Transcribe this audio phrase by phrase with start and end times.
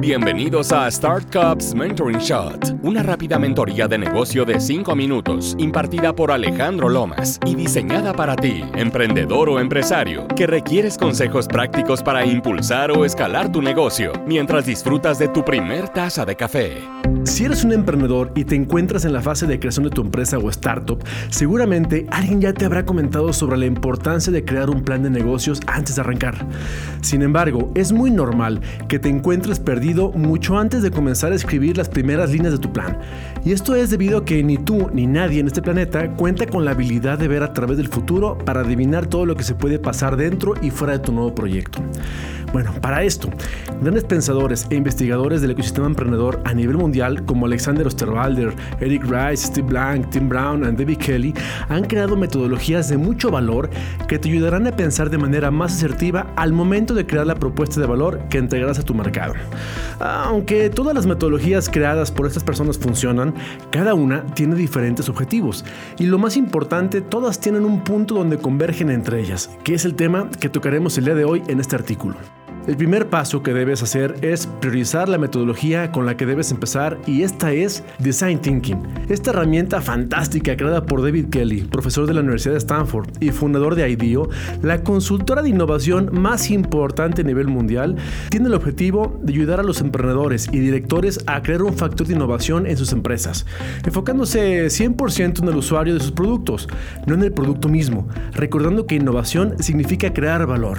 [0.00, 6.14] Bienvenidos a Start Cups Mentoring Shot, una rápida mentoría de negocio de 5 minutos impartida
[6.14, 12.24] por Alejandro Lomas y diseñada para ti, emprendedor o empresario, que requieres consejos prácticos para
[12.24, 16.78] impulsar o escalar tu negocio mientras disfrutas de tu primer taza de café.
[17.30, 20.36] Si eres un emprendedor y te encuentras en la fase de creación de tu empresa
[20.36, 20.98] o startup,
[21.28, 25.60] seguramente alguien ya te habrá comentado sobre la importancia de crear un plan de negocios
[25.68, 26.44] antes de arrancar.
[27.02, 31.76] Sin embargo, es muy normal que te encuentres perdido mucho antes de comenzar a escribir
[31.76, 32.98] las primeras líneas de tu plan.
[33.44, 36.64] Y esto es debido a que ni tú ni nadie en este planeta cuenta con
[36.64, 39.78] la habilidad de ver a través del futuro para adivinar todo lo que se puede
[39.78, 41.80] pasar dentro y fuera de tu nuevo proyecto.
[42.52, 43.30] Bueno, para esto,
[43.80, 49.46] grandes pensadores e investigadores del ecosistema emprendedor a nivel mundial como Alexander Osterwalder, Eric Rice,
[49.46, 51.34] Steve Blank, Tim Brown y David Kelly
[51.68, 53.70] han creado metodologías de mucho valor
[54.08, 57.80] que te ayudarán a pensar de manera más asertiva al momento de crear la propuesta
[57.80, 59.34] de valor que entregarás a tu mercado.
[60.00, 63.32] Aunque todas las metodologías creadas por estas personas funcionan,
[63.70, 65.64] cada una tiene diferentes objetivos
[65.98, 69.94] y lo más importante, todas tienen un punto donde convergen entre ellas, que es el
[69.94, 72.16] tema que tocaremos el día de hoy en este artículo.
[72.66, 76.98] El primer paso que debes hacer es priorizar la metodología con la que debes empezar
[77.06, 78.82] y esta es Design Thinking.
[79.08, 83.74] Esta herramienta fantástica creada por David Kelly, profesor de la Universidad de Stanford y fundador
[83.74, 84.28] de IDEO,
[84.62, 87.96] la consultora de innovación más importante a nivel mundial,
[88.28, 92.14] tiene el objetivo de ayudar a los emprendedores y directores a crear un factor de
[92.14, 93.46] innovación en sus empresas,
[93.84, 96.68] enfocándose 100% en el usuario de sus productos,
[97.06, 100.78] no en el producto mismo, recordando que innovación significa crear valor.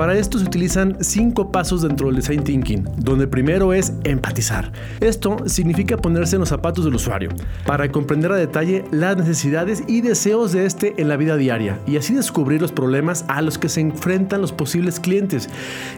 [0.00, 4.72] Para esto se utilizan cinco pasos dentro del design thinking, donde el primero es empatizar.
[4.98, 7.28] Esto significa ponerse en los zapatos del usuario,
[7.66, 11.98] para comprender a detalle las necesidades y deseos de este en la vida diaria y
[11.98, 15.50] así descubrir los problemas a los que se enfrentan los posibles clientes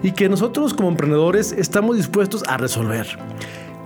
[0.03, 3.07] y que nosotros como emprendedores estamos dispuestos a resolver.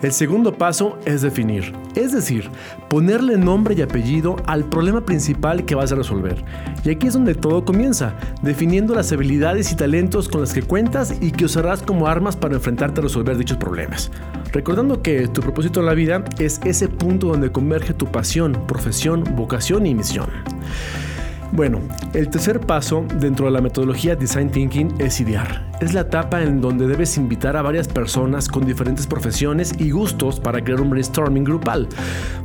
[0.02, 2.50] El segundo paso es definir, es decir,
[2.90, 6.44] ponerle nombre y apellido al problema principal que vas a resolver.
[6.84, 11.14] Y aquí es donde todo comienza, definiendo las habilidades y talentos con las que cuentas
[11.22, 14.10] y que usarás como armas para enfrentarte a resolver dichos problemas.
[14.52, 19.24] Recordando que tu propósito en la vida es ese punto donde converge tu pasión, profesión,
[19.34, 20.28] vocación y misión.
[21.52, 21.80] Bueno,
[22.12, 25.64] el tercer paso dentro de la metodología Design Thinking es idear.
[25.80, 30.40] Es la etapa en donde debes invitar a varias personas con diferentes profesiones y gustos
[30.40, 31.86] para crear un brainstorming grupal,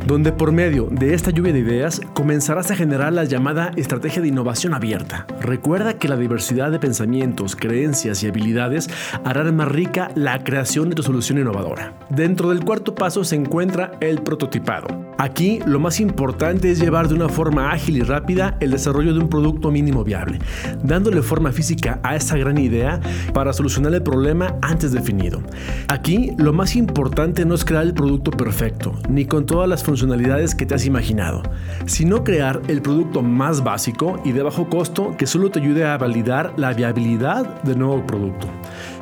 [0.05, 4.27] donde por medio de esta lluvia de ideas comenzarás a generar la llamada estrategia de
[4.27, 5.27] innovación abierta.
[5.39, 8.89] Recuerda que la diversidad de pensamientos, creencias y habilidades
[9.23, 11.97] harán más rica la creación de tu solución innovadora.
[12.09, 14.87] Dentro del cuarto paso se encuentra el prototipado.
[15.17, 19.19] Aquí lo más importante es llevar de una forma ágil y rápida el desarrollo de
[19.19, 20.39] un producto mínimo viable,
[20.83, 22.99] dándole forma física a esa gran idea
[23.33, 25.41] para solucionar el problema antes definido.
[25.87, 30.53] Aquí lo más importante no es crear el producto perfecto, ni con todas las funcionalidades
[30.55, 31.41] que te has imaginado,
[31.85, 35.97] sino crear el producto más básico y de bajo costo que solo te ayude a
[35.97, 38.47] validar la viabilidad del nuevo producto.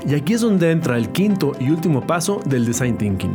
[0.08, 3.34] Y aquí es donde entra el quinto y último paso del design thinking,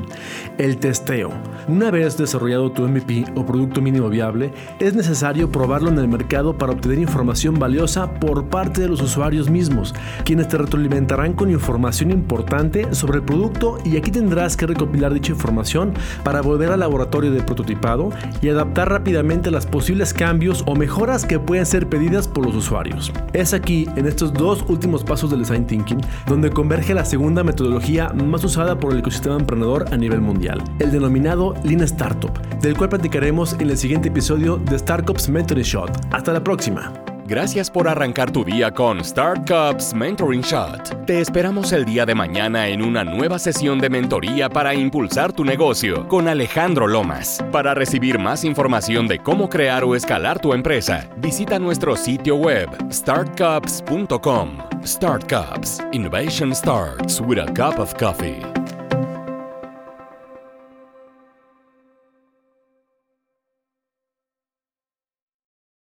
[0.58, 1.30] el testeo.
[1.68, 6.43] Una vez desarrollado tu MVP o producto mínimo viable, es necesario probarlo en el mercado
[6.52, 9.94] para obtener información valiosa por parte de los usuarios mismos,
[10.24, 15.32] quienes te retroalimentarán con información importante sobre el producto y aquí tendrás que recopilar dicha
[15.32, 18.10] información para volver al laboratorio de prototipado
[18.42, 23.12] y adaptar rápidamente los posibles cambios o mejoras que pueden ser pedidas por los usuarios.
[23.32, 28.10] Es aquí, en estos dos últimos pasos del design thinking, donde converge la segunda metodología
[28.10, 32.32] más usada por el ecosistema emprendedor a nivel mundial, el denominado Lean Startup,
[32.64, 35.90] del cual platicaremos en el siguiente episodio de Startups Mentoring Shot.
[36.12, 36.92] Hasta la próxima.
[37.26, 41.06] Gracias por arrancar tu día con Start Cups Mentoring Shot.
[41.06, 45.44] Te esperamos el día de mañana en una nueva sesión de mentoría para impulsar tu
[45.44, 47.42] negocio con Alejandro Lomas.
[47.52, 52.68] Para recibir más información de cómo crear o escalar tu empresa, visita nuestro sitio web
[52.90, 54.58] startcups.com.
[54.84, 55.80] Start Cups.
[55.92, 58.53] Innovation starts with a cup of coffee.